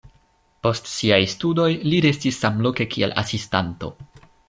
[0.67, 3.97] Post siaj studoj li restis samloke kiel asistanto.